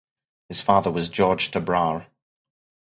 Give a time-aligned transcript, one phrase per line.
[0.49, 2.07] His father was George Tabrar.